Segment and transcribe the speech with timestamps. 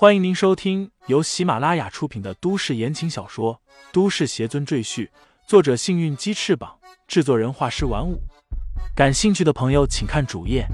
[0.00, 3.56] 欢迎您收听由喜马拉雅出品的都市言情小说
[3.92, 5.06] 《都市邪尊赘婿》，
[5.46, 8.18] 作者：幸运鸡翅膀，制作人：画师玩舞。
[8.96, 10.66] 感兴趣的朋友，请看主页，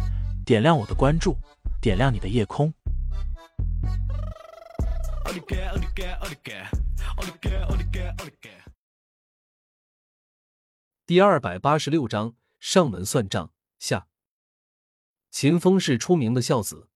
[0.45, 1.37] 点亮我的关注，
[1.83, 2.73] 点亮你的夜空。
[11.05, 13.51] 第二百八十六章上门算账
[13.81, 14.07] 下。
[15.33, 16.89] 秦风是出名的孝子。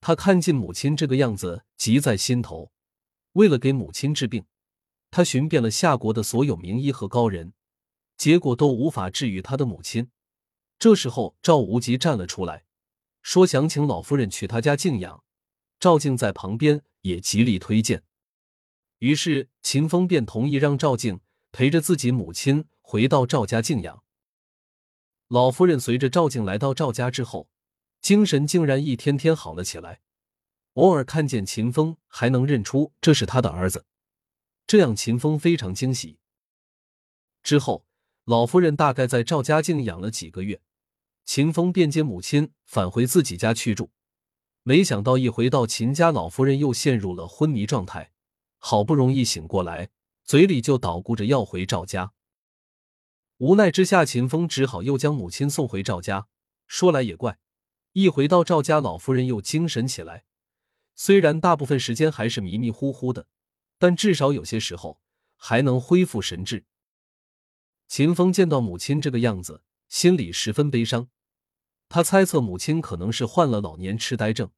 [0.00, 2.70] 他看见母亲这个样子，急在心头。
[3.32, 4.46] 为了给母亲治病，
[5.10, 7.52] 他寻遍了夏国的所有名医和高人，
[8.16, 10.10] 结果都无法治愈他的母亲。
[10.78, 12.64] 这时候，赵无极站了出来，
[13.22, 15.24] 说想请老夫人去他家静养。
[15.80, 18.02] 赵静在旁边也极力推荐，
[18.98, 21.20] 于是秦风便同意让赵静
[21.52, 24.02] 陪着自己母亲回到赵家静养。
[25.28, 27.48] 老夫人随着赵静来到赵家之后。
[28.00, 30.00] 精神竟然一天天好了起来，
[30.74, 33.84] 偶尔看见秦风还能认出这是他的儿子，
[34.66, 36.18] 这样秦风非常惊喜。
[37.42, 37.84] 之后，
[38.24, 40.60] 老夫人大概在赵家静养了几个月，
[41.24, 43.90] 秦风便接母亲返回自己家去住。
[44.62, 48.12] 没想到一回到秦家，老夫人又陷入了昏迷状态，
[48.58, 49.90] 好不容易醒过来，
[50.24, 52.12] 嘴里就捣鼓着要回赵家。
[53.38, 56.28] 无奈之下，秦风只好又将母亲送回赵家。
[56.66, 57.38] 说来也怪。
[57.92, 60.24] 一回到赵家，老夫人又精神起来。
[60.94, 63.26] 虽然大部分时间还是迷迷糊糊的，
[63.78, 65.00] 但至少有些时候
[65.36, 66.64] 还能恢复神智。
[67.86, 71.08] 秦风见到母亲这个样子，心里十分悲伤。
[71.88, 74.50] 他猜测母亲可能是患了老年痴呆症，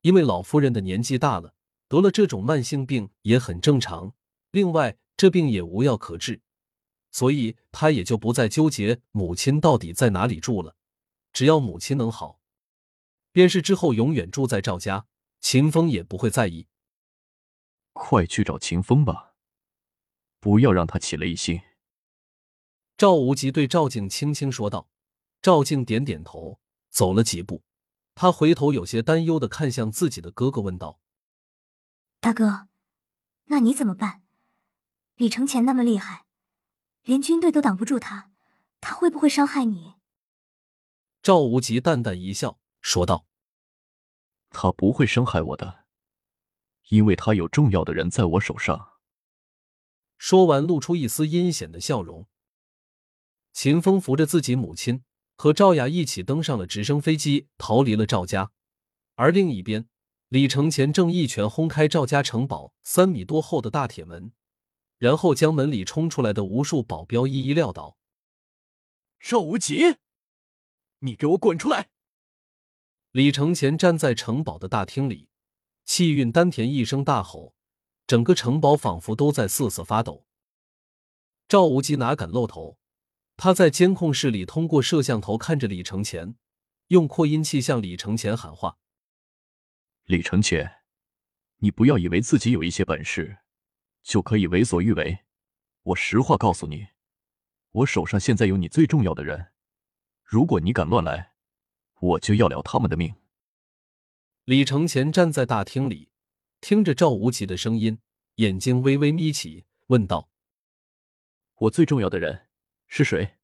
[0.00, 1.54] 因为老夫人的年纪大了，
[1.88, 4.14] 得了这种慢性病也很正常。
[4.52, 6.40] 另外，这病也无药可治，
[7.10, 10.74] 所以他也就不再纠结母亲到底在哪里住了。
[11.32, 12.40] 只要母亲能好。
[13.32, 15.06] 便是之后永远住在赵家，
[15.40, 16.66] 秦风也不会在意。
[17.92, 19.34] 快去找秦风吧，
[20.40, 21.60] 不要让他起了疑心。
[22.96, 24.88] 赵无极对赵静轻轻说道。
[25.40, 26.58] 赵静点点头，
[26.90, 27.62] 走了几步，
[28.16, 30.98] 他回头有些担忧的看向自己的哥哥，问道
[32.18, 32.66] ：“大哥，
[33.44, 34.24] 那你怎么办？
[35.14, 36.26] 李承前那么厉害，
[37.04, 38.32] 连军队都挡不住他，
[38.80, 39.94] 他会不会伤害你？”
[41.28, 43.26] 赵无极淡淡一笑，说道。
[44.48, 45.84] 他不会伤害我的，
[46.88, 48.92] 因为他有重要的人在我手上。
[50.16, 52.26] 说完，露出一丝阴险的笑容。
[53.52, 55.04] 秦风扶着自己母亲
[55.36, 58.50] 和赵雅一起登上了直升飞机，逃离了赵家。
[59.16, 59.86] 而另一边，
[60.28, 64.32] 李承前正一拳轰开赵家城堡三米多厚的大铁门，
[64.96, 67.98] 然后将门里冲出来的无数保镖一一撂倒。
[69.20, 69.98] 赵无极，
[71.00, 71.90] 你给我滚出来！
[73.12, 75.28] 李承前站在城堡的大厅里，
[75.84, 77.54] 气运丹田，一声大吼，
[78.06, 80.26] 整个城堡仿佛都在瑟瑟发抖。
[81.46, 82.78] 赵无极哪敢露头？
[83.36, 86.34] 他在监控室里通过摄像头看着李承前，
[86.88, 88.78] 用扩音器向李承前喊话
[90.04, 90.82] ：“李承前，
[91.58, 93.38] 你不要以为自己有一些本事
[94.02, 95.20] 就可以为所欲为。
[95.82, 96.88] 我实话告诉你，
[97.70, 99.52] 我手上现在有你最重要的人，
[100.28, 101.32] 如果你敢乱来。”
[102.00, 103.12] 我就要了他们的命。
[104.44, 106.10] 李承前站在大厅里，
[106.60, 107.98] 听着赵无极的声音，
[108.36, 110.30] 眼睛微微眯起，问道
[111.58, 112.46] ：“我最重要的人
[112.86, 113.38] 是谁？”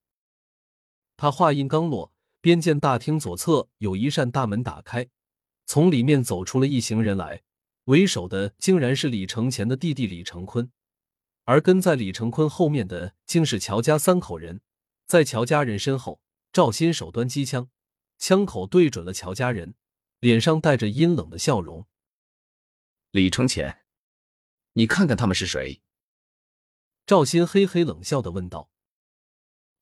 [1.19, 5.09] 他话音刚落，便见大厅左侧有一扇大门打开，
[5.67, 7.43] 从里面走出了一行人来，
[7.87, 10.71] 为首的竟然是李承前的弟弟李承坤，
[11.43, 14.61] 而跟在李承坤后面的竟是乔家三口人。
[15.07, 16.21] 在乔家人身后，
[16.55, 17.69] 赵鑫手端机枪。
[18.17, 19.75] 枪口对准了乔家人，
[20.21, 21.89] 脸上带着阴冷的笑容。
[23.11, 23.85] 李承前，
[24.75, 25.83] 你看看他们是谁？
[27.07, 28.71] 赵鑫嘿嘿冷笑的问道。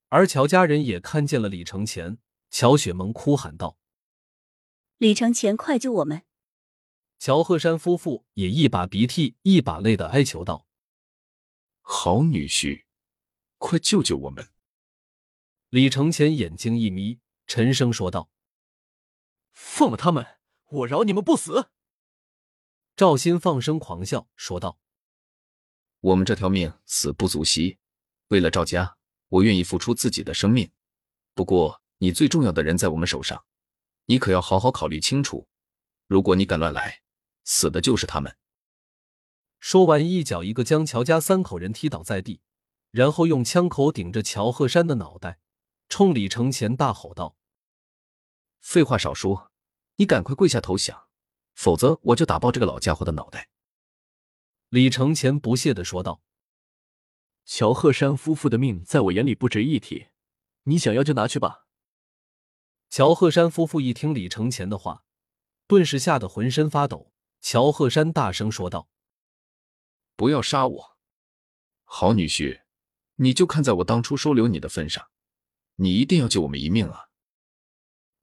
[0.09, 2.17] 而乔家人也看见了李承前，
[2.51, 3.79] 乔雪萌哭喊道
[4.97, 6.23] ：“李承前，快救我们！”
[7.21, 10.67] 乔鹤山夫妇也一把鼻涕一把泪的哀求道
[11.83, 12.87] ：“好女婿，
[13.59, 14.49] 快救救我们！”
[15.73, 17.19] 李承前眼睛一眯。
[17.47, 18.29] 沉声说道
[19.53, 20.39] ：“放了他们，
[20.69, 21.71] 我饶你们不死。”
[22.95, 24.79] 赵鑫放声狂笑说道
[26.01, 27.79] ：“我们这条命死不足惜，
[28.29, 28.99] 为了赵家，
[29.29, 30.71] 我愿意付出自己的生命。
[31.33, 33.47] 不过，你最重要的人在我们手上，
[34.05, 35.49] 你可要好好考虑清楚。
[36.07, 37.01] 如果你敢乱来，
[37.45, 38.37] 死的就是他们。”
[39.59, 42.43] 说完，一脚一个将乔家三口人踢倒在地，
[42.91, 45.41] 然后用枪口顶着乔鹤山的脑袋，
[45.93, 47.37] 冲李承前大吼道。
[48.61, 49.53] 废话少说，
[49.97, 51.07] 你赶快跪下投降，
[51.53, 53.51] 否则我就打爆这个老家伙的脑袋。”
[54.71, 56.23] 李承前不屑的说道。
[57.45, 60.07] 乔鹤山夫妇的命在我眼里不值一提，
[60.63, 61.67] 你想要就拿去吧。
[62.89, 65.05] 乔鹤山夫妇一听李承前的话，
[65.67, 67.13] 顿时吓得浑身发抖。
[67.43, 68.89] 乔鹤山大声说道
[70.17, 70.97] ：“不要杀我，
[71.85, 72.63] 好女婿，
[73.17, 75.11] 你就看在我当初收留你的份上，
[75.83, 77.09] 你一定要救我们一命啊！”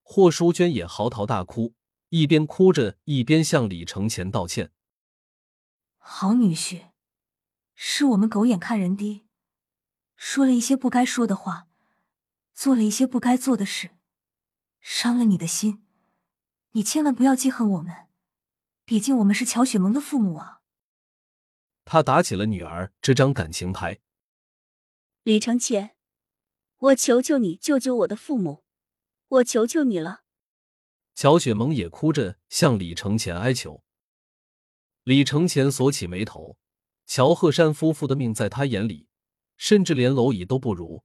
[0.02, 1.76] 霍淑娟也嚎啕大哭，
[2.10, 4.72] 一边哭着一边向李承前道歉
[6.00, 6.88] ：“好女婿。”
[7.82, 9.26] 是我们狗眼看人低，
[10.18, 11.70] 说了一些不该说的话，
[12.54, 13.92] 做了一些不该做的事，
[14.82, 15.86] 伤了你的心。
[16.72, 18.08] 你千万不要记恨我们，
[18.84, 20.60] 毕竟我们是乔雪萌的父母啊。
[21.86, 24.02] 他打起了女儿这张感情牌。
[25.24, 25.96] 李承前，
[26.80, 28.64] 我求求你救救我的父母，
[29.28, 30.24] 我求求你了。
[31.14, 33.84] 乔雪萌也哭着向李承前哀求。
[35.04, 36.58] 李承前锁起眉头。
[37.06, 39.10] 乔鹤山夫妇的命在他眼里，
[39.58, 41.04] 甚至连蝼蚁都不如。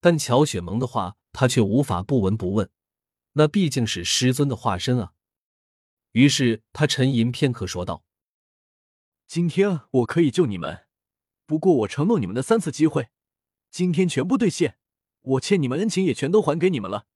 [0.00, 2.70] 但乔雪萌的话，他却无法不闻不问。
[3.32, 5.14] 那毕竟是师尊的化身啊。
[6.12, 8.04] 于是他沉吟片刻，说道
[9.26, 10.86] ：“今天我可以救你们，
[11.46, 13.08] 不过我承诺你们的三次机会，
[13.70, 14.78] 今天全部兑现。
[15.26, 17.06] 我欠你们恩情也全都还给你们了。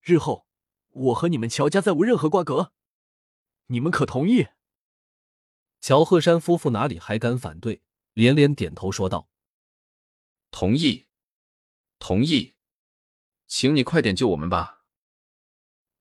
[0.00, 0.46] 日后
[0.90, 2.72] 我和你们乔家再无任何瓜葛，
[3.66, 4.48] 你们可同意？”
[5.80, 7.82] 乔鹤山夫妇哪里还敢反对？
[8.12, 9.30] 连连点头说道
[10.50, 11.06] ：“同意，
[11.98, 12.56] 同意，
[13.46, 14.84] 请你快点救我们吧。”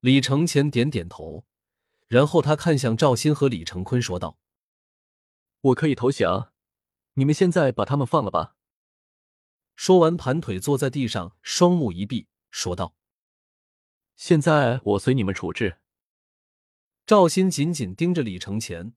[0.02, 1.46] 李承前点点头，
[2.08, 4.40] 然后他看向赵鑫和李成坤说道
[5.62, 6.52] ：“我可以投降，
[7.14, 8.56] 你们现在把他们放了吧。”
[9.80, 12.94] 说完，盘腿坐在地上，双目一闭，说道
[14.18, 15.78] ：“现在我随你们处置。”
[17.08, 18.94] 赵鑫紧紧盯着李承前，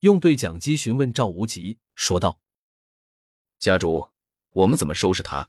[0.00, 2.42] 用对讲机询问赵无极，说道。
[3.58, 4.10] 家主，
[4.50, 5.48] 我们怎么收拾他？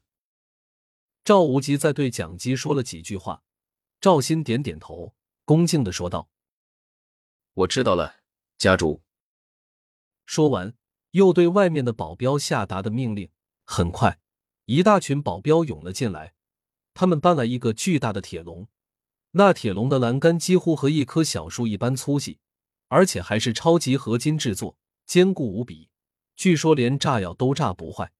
[1.25, 3.43] 赵无极在对讲机说了几句话，
[3.99, 6.29] 赵鑫点点头，恭敬的说道
[7.51, 8.21] ：“我知道了，
[8.57, 9.03] 家主。”
[10.25, 10.73] 说完，
[11.11, 13.29] 又对外面的保镖下达的命令。
[13.65, 14.21] 很快，
[14.69, 16.35] 一大群保镖涌了进来，
[16.93, 18.67] 他们搬来一个巨大的铁笼，
[19.31, 22.37] 那铁笼的栏杆几乎和一棵小树一般粗细，
[22.87, 24.77] 而且还是超级合金制作，
[25.07, 25.89] 坚固无比。
[26.35, 28.11] 据说连炸药都炸不坏。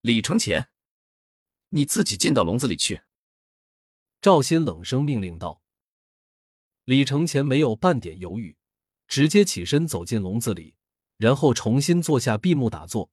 [0.00, 0.68] 李承前，
[1.68, 3.02] 你自己进到笼子里去。”
[4.20, 5.62] 赵鑫冷声命令道。
[6.86, 8.56] 李承前没有半点犹豫，
[9.06, 10.74] 直接起身走进笼子里，
[11.18, 13.12] 然后重新坐下闭目打坐。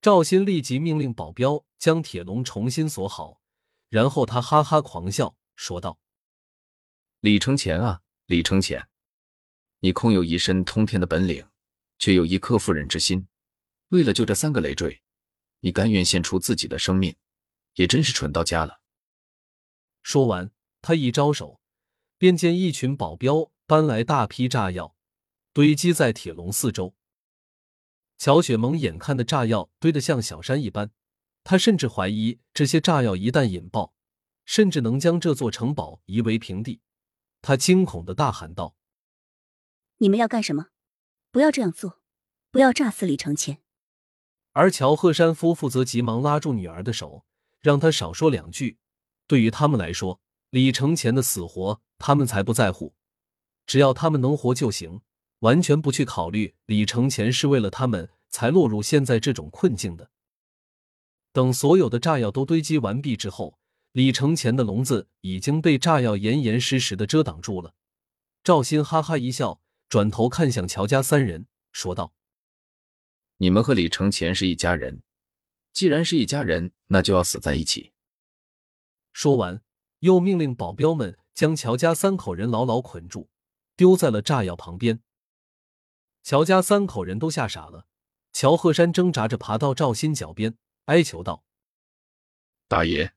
[0.00, 3.40] 赵鑫立即命令保镖将铁笼重新锁好，
[3.88, 5.98] 然后他哈哈狂笑说道
[7.20, 8.88] ：“李承前啊，李承前，
[9.80, 11.46] 你空有一身通天的本领。”
[12.00, 13.28] 却有一颗妇人之心，
[13.88, 15.02] 为了救这三个累赘，
[15.58, 17.14] 你甘愿献出自己的生命，
[17.74, 18.80] 也真是蠢到家了。
[20.02, 20.50] 说完，
[20.80, 21.60] 他一招手，
[22.16, 24.96] 便见一群保镖搬来大批炸药，
[25.52, 26.94] 堆积在铁笼四周。
[28.20, 30.90] 乔雪萌眼看的炸药堆得像小山一般，
[31.42, 33.94] 她甚至怀疑这些炸药一旦引爆，
[34.44, 36.82] 甚至能将这座城堡夷为平地。
[37.40, 38.76] 他惊恐的大喊道
[39.96, 40.66] ：“你们要干什么？”
[41.32, 42.02] 不要这样做，
[42.50, 43.62] 不要炸死李承前。
[44.52, 47.24] 而乔鹤山夫妇则急忙拉住女儿的手，
[47.62, 48.76] 让她少说两句。
[49.26, 52.94] 对于他们来说，李承前的死活他们才不在乎，
[53.64, 55.00] 只要他们能活就行，
[55.40, 60.10] 完全不去考虑李承前是为了他们才落入现在这种困境的。
[61.32, 63.58] 等所有的炸药都堆积完毕之后，
[63.92, 67.74] 李承前的笼子已经被炸药严严实实的遮挡住了。
[68.42, 69.60] 赵鑫哈哈一笑。
[69.90, 72.14] 转头看向乔家三人，说道
[73.38, 75.02] ：“你们和李承前是一家人，
[75.72, 77.90] 既然是一家人，那就要死在一起。”
[79.12, 79.62] 说完，
[79.98, 83.30] 又命令保镖们将乔家三口人牢牢捆住，
[83.74, 85.00] 丢在了炸药旁边。
[86.22, 87.86] 乔家三口人都吓傻了。
[88.32, 91.44] 乔鹤山挣扎着爬到赵鑫脚边，哀求道
[92.68, 93.12] ：“大爷，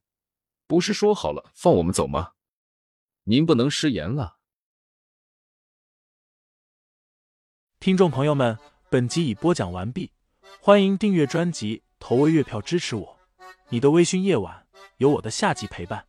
[0.65, 2.33] 不是说好了放我们走吗？
[3.23, 4.37] 您不能食言了。”
[7.79, 8.57] 听众朋友们，
[8.89, 10.11] 本集已播讲完毕，
[10.59, 13.19] 欢迎订阅专辑，投喂月票支持我。
[13.69, 14.67] 你的微醺夜晚，
[14.97, 16.07] 有我的下集陪伴。